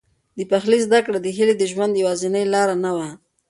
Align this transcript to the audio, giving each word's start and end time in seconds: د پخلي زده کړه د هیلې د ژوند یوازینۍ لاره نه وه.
د 0.37 0.39
پخلي 0.51 0.77
زده 0.87 0.99
کړه 1.05 1.17
د 1.21 1.27
هیلې 1.37 1.55
د 1.57 1.63
ژوند 1.71 1.99
یوازینۍ 2.01 2.45
لاره 2.53 2.75
نه 2.83 2.91
وه. 2.95 3.09